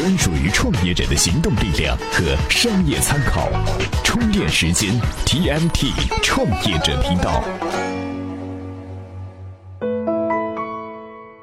[0.00, 3.50] 专属于创业者的行动力量和商业参考。
[4.02, 5.92] 充电时间，TMT
[6.22, 7.44] 创业者频道。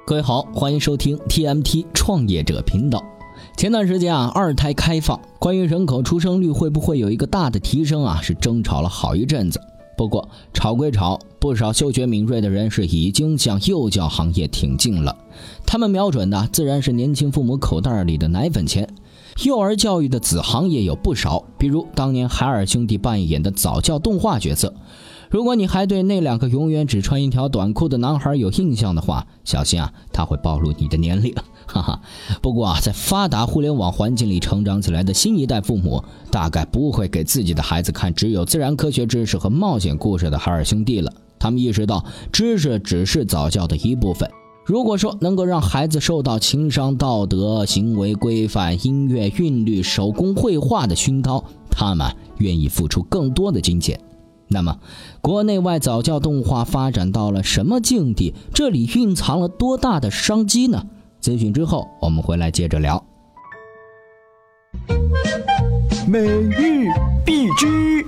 [0.08, 3.04] 各位好，欢迎收听 TMT 创业者频道。
[3.56, 9.62] 前段时间啊，二胎开放，关于人口出生率会不会有一个大的提升啊，是争吵了好一阵子。
[9.96, 15.16] 不过吵归吵，不少嗅觉敏锐的人士已经向幼教行业挺进了。
[15.66, 18.88] 他们瞄准的自然是年轻父母口袋里的奶粉钱。
[19.46, 24.74] 幼儿教育的子行业有不少，比如当年海尔兄弟扮演的早教动画角色。
[25.30, 31.36] 如果你还对那两个永远只穿一条短裤的男孩有印象的话，小心啊，他会暴露你的年龄。
[31.68, 32.02] 哈哈，
[32.42, 41.12] 不过啊，在发达互联网环境里成长起来的新一代父母，大概不会给自己的孩子看只有自然科学知识和冒险故事的海尔兄弟了。
[41.40, 44.30] 他们意识到，知识只是早教的一部分。
[44.66, 54.00] 如果说能够让孩子受到情商、道德、行为规范、音乐韵律、手工绘画的熏陶，他们愿意付出更多的金钱。
[54.50, 54.80] 那么，
[55.22, 58.34] 国内外早教动画发展到了什么境地？
[58.54, 60.86] 这里蕴藏了多大的商机呢？
[61.22, 63.04] 咨询之后，我们回来接着聊。
[66.08, 66.88] 每日
[67.26, 68.06] 必知。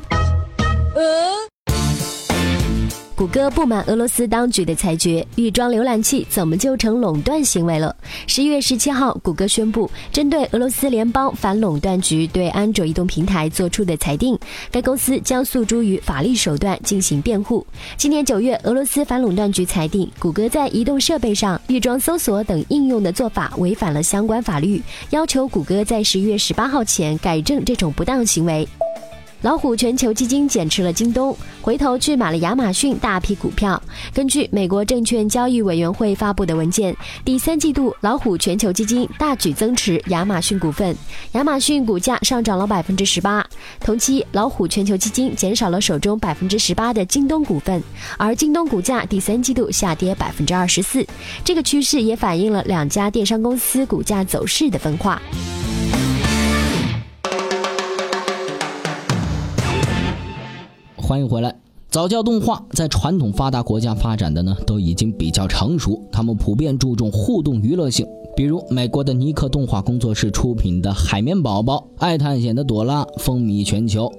[3.20, 7.94] 谷歌不满俄罗斯当局的裁决，预装浏览器怎么就成垄断行为了？
[8.28, 14.40] 十一月十七号，谷歌宣布针对俄罗斯联邦反垄断局对安卓移动平台作出的裁定，
[14.72, 17.68] 该公司将诉诸于法律手段进行辩护。
[17.98, 28.66] 今年九月，俄罗斯反垄断局裁定，谷歌在移动设备上预装搜索等应用的做法违反了相关法律，要求谷歌在十一月十八号前改正这种不当行为。
[29.42, 33.82] 老虎全球基金减持了京东，回头去买了亚马逊大批股票。
[34.14, 40.94] 根据美国证券交易委员会发布的文件，第三季度老虎全球基金大举增持亚马逊股份，
[41.34, 43.46] 亚马逊股价上涨了百分之十八。
[43.80, 47.82] 同期，老虎全球基金减少了手中百分之十八的京东股份，
[48.18, 51.06] 而京东股价第三季度下跌百分之二十四。
[51.46, 55.22] 这个趋势也反映了两家电商公司股价走势的分化。
[61.10, 61.56] 欢迎回来。
[61.90, 66.00] 早教动画在传统发达国家发展的呢，都已经比较成熟。
[66.12, 68.06] 他们普遍注重互动娱乐性，
[68.36, 74.06] 比如美国的尼克动画工作室出品的《海绵宝宝》《爱探险的朵拉》风靡全球。《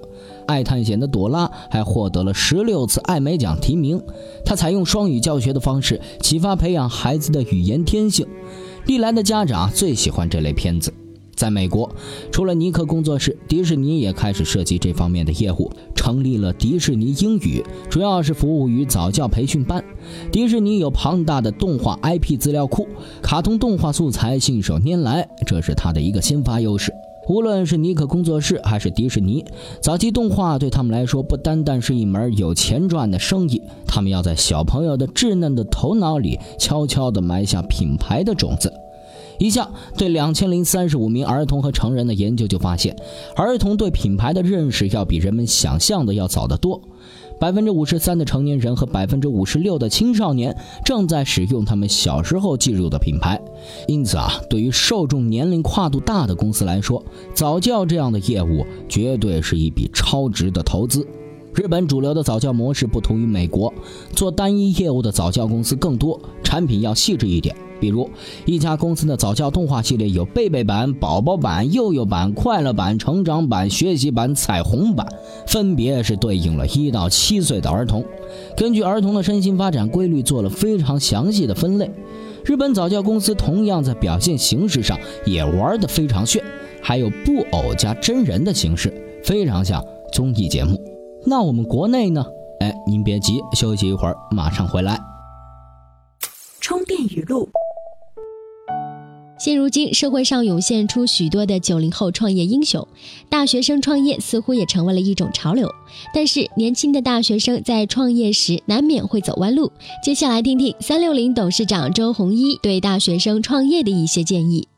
[0.49, 4.03] 爱探险的朵拉》还获得了十六次艾美奖提名。
[4.45, 8.27] 它采用双语教学的方式，启发培养孩子的语言天性。
[8.87, 10.93] 历来的家长最喜欢这类片子。
[11.35, 11.91] 在美国，
[12.31, 19.83] 除了尼克工作室，迪士尼也开始涉及这方面的业务，成立了迪士尼英语，主要是服务于早教培训班。
[20.31, 22.87] 迪士尼有庞大的动画 IP 资料库，
[23.23, 26.93] 卡通动画素材信手拈来，这是它的一个先发优势。
[27.29, 29.45] 无论是尼克工作室还是迪士尼，
[29.81, 38.73] 早期动画对他们来说不单单是一门有钱赚的生意，他们要在小朋友的稚嫩的头脑里悄悄地埋下品牌的种子。
[39.41, 42.95] 一项对两千零三十五名儿童和成人的研究就发现，
[43.35, 46.81] 儿童对品牌的认识要比人们想象的要早得多。
[47.41, 53.41] 百分之五十三的成年人和百分之五十六的青少年正在使用他们小时候记住的品牌。
[53.89, 57.03] 因此啊，对于受众年龄跨度大的公司来说，
[57.33, 61.07] 早教这样的业务绝对是一笔超值的投资。
[61.55, 63.73] 日本主流的早教模式不同于美国，
[64.15, 67.55] 做单一业务的早教公司更多，产品要细致一点。
[67.81, 68.09] 比如，
[68.45, 75.07] 一家公司的早教动画系列有贝贝版、宝宝版、幼幼版、快乐版、成长版、学习版、彩虹版，
[75.47, 78.05] 分别是对应了一到七岁的儿童，
[78.57, 81.91] 根据儿童的身心发展规律做了非常详细的分类。
[82.45, 86.45] 日本早教公司同样在表现形式上也玩得非常炫，
[86.83, 88.93] 还有布偶加真人的形式，
[89.25, 89.83] 非常像
[90.13, 90.90] 综艺节目。
[91.27, 92.25] 那我们国内呢？
[92.61, 94.99] 哎，您别急，休息一会儿，马上回来。
[96.61, 97.49] 充电语录。
[99.39, 102.87] 现如今，社会上涌现出许多的九零后创业英雄，
[103.29, 105.71] 大学生创业似乎也成为了一种潮流。
[106.15, 109.73] 但是，年轻的大学生在创业时难免会走弯路。
[110.03, 114.69] 接下来听听三六零董事长周鸿祎对大学生创业的一些建议。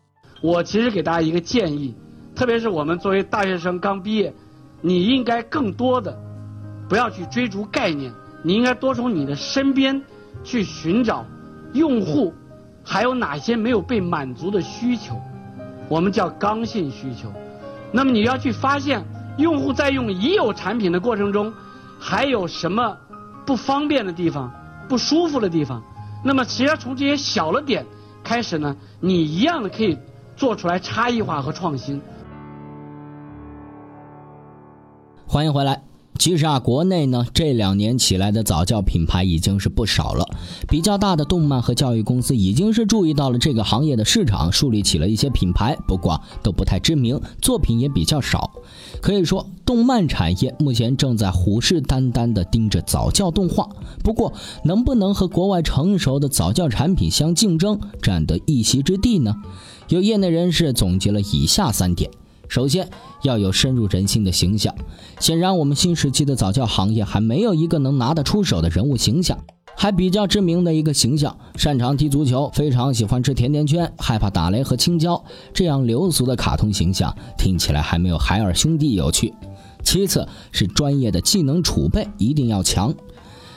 [0.43, 1.94] 我其实给大家一个建议，
[2.35, 4.33] 特别是我们作为大学生刚毕业，
[4.81, 6.17] 你应该更多的
[6.88, 8.12] 不要去追逐概念，
[8.43, 10.02] 你应该多从你的身边
[10.44, 11.25] 去寻找
[11.73, 12.34] 用户。
[12.84, 15.17] 还有哪些没有被满足的需求？
[15.88, 17.32] 我们叫刚性需求。
[17.93, 19.05] 那么你要去发现，
[19.37, 21.55] 用户在用已有产品的过程中，
[22.00, 22.96] 还有什么
[23.46, 24.52] 不方便的地方、
[24.88, 25.81] 不舒服的地方？
[26.25, 27.87] 那么，只要从这些小了点
[28.25, 29.96] 开始呢，你一样的可以
[30.34, 32.02] 做出来差异化和创新。
[35.29, 35.92] 欢迎回来。
[36.19, 40.25] 其实啊，国内呢这两年起来的早教品牌已经是不少了。
[40.69, 48.53] 比较大的动漫和教育公司已经是注意到了这个行业的市场，树立起了一些品牌，不过都不太知名，作品也比较少。
[49.00, 53.69] 可以说，动漫产业目前正在虎视眈眈地盯着早教动画。
[54.05, 54.32] 不过，
[54.65, 59.35] 能不能和国外成熟的早教产品相竞争，占得一席之地呢？
[59.88, 62.11] 有业内人士总结了以下三点。
[62.53, 62.87] 首先
[63.23, 64.75] 要有深入人心的形象，
[65.19, 69.39] 显然我们新时期的早教行业还没有一个能拿得出手的人物形象，
[69.75, 79.33] 还比较知名的一个形象，擅长踢足球，非常喜欢吃甜甜圈，害怕打雷和青椒，这样流俗的卡通形象听起来还没有海尔兄弟有趣。
[79.83, 82.95] 其次是专业的技能储备一定要强。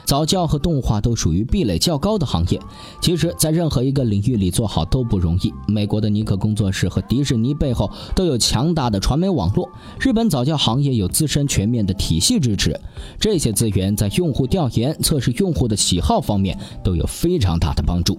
[0.06, 2.60] 早教和动画都属于壁垒较高的行业，
[3.00, 5.52] 其实，在任何一个领域里做好都不容易。
[5.66, 9.68] 美国的尼克工作室和迪士尼背后都有强大的传媒网络，
[9.98, 12.78] 日本早教行业有自身全面的体系支持，
[13.18, 18.16] 这些资源在用户调研、测试用户的喜好方面都有非常大的帮助。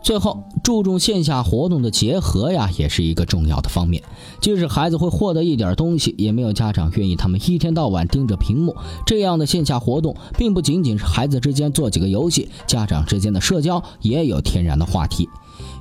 [0.00, 4.02] 最后，注重线下活动的结合呀，也是一个重要的方面。
[4.40, 8.74] 即使孩子会获得一点东西，也没有家长愿意他们一天到晚盯着屏幕。
[9.04, 15.28] 这样的线下活动，并不仅仅是孩子之间做几个游戏，家长之间的社交也有天然的话题。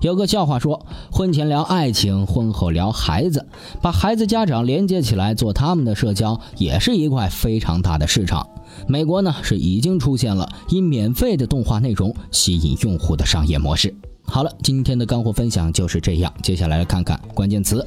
[0.02, 3.46] 有个笑话说，婚前聊爱情，婚后聊孩子，
[3.82, 8.48] 把孩子家长连接起来做他们的社交，也是一块非常大的市场。
[8.88, 13.96] 美国呢，是已经出现了以免费的动画内容吸引用户的商业模式。
[14.24, 16.32] 好了，今天的干货分享就是这样。
[16.44, 17.86] 接下来来看看关键词。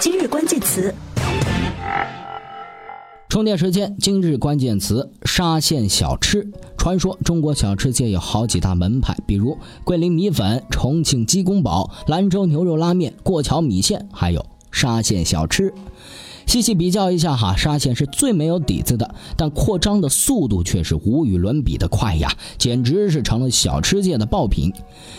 [0.00, 0.94] 今日关键词：
[3.28, 3.96] 充电时间。
[3.98, 6.48] 今日关键词：沙县小吃。
[6.78, 15.74] 传说中国小吃界有好几大门派，比如桂林米粉、重庆鸡公煲、兰州牛肉拉面、过桥米线，还有沙县小吃。
[16.46, 24.72] 细细比较一下哈，沙县是最没有底子的，但扩张的速度却是无与伦比的快呀，简直是成了小吃界的爆品。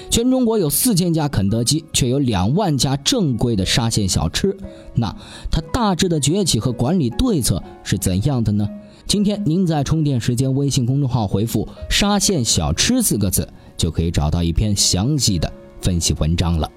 [0.09, 4.57] 全中国有四千家肯德基，却有两万家正规的沙县小吃，
[4.95, 5.15] 那
[5.51, 8.67] 它大致的崛起和管理对策是怎样的呢？
[9.05, 13.47] 今天您在充电时间微信公众号回复“沙县小吃”四个字，
[13.77, 15.51] 就可以找到一篇详细的
[15.81, 16.69] 分析文章了。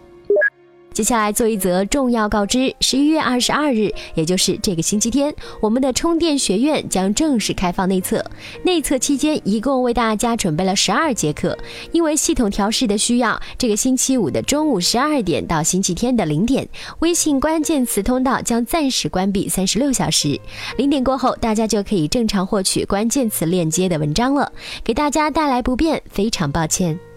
[0.93, 8.25] 接下来做一则重要告知：十一月二十二日，也就是这个星期天，我们的充电学院将正式开放内测。
[8.65, 11.57] 内测期间，一共为大家准备了十二节课。
[11.93, 20.39] 因为系统调试的需要，这个星期五的中午十二点到星期天的零点，微信关键词通道将暂时关闭三十六小时。
[20.77, 24.53] 零点过后，大家就可以正常获取关键词链接的文章了。
[24.85, 27.10] 给大家带来不便，非常抱歉。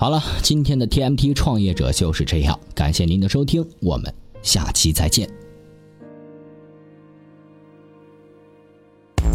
[0.00, 4.14] 好了，今天的 TMT 创业者就是这样，感谢您的收听，我们
[4.44, 5.28] 下期再见。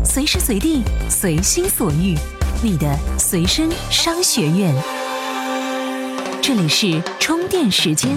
[0.05, 2.15] 随时随地，随心所欲，
[2.63, 4.73] 你的随身商学院。
[6.41, 8.15] 这里是充电时间。